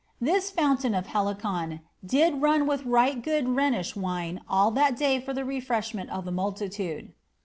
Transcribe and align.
This 0.19 0.49
fountain 0.49 0.95
of 0.95 1.05
Helicon 1.05 1.81
^did 2.03 2.41
run 2.41 2.65
with 2.65 2.85
right 2.87 3.21
good 3.21 3.47
Rhenish 3.49 3.95
wine 3.95 4.41
all 4.49 4.71
that 4.71 4.97
day 4.97 5.19
for 5.19 5.31
the 5.31 5.45
refreshment 5.45 6.09
of 6.09 6.25
the 6.25 6.31
multitude." 6.31 7.13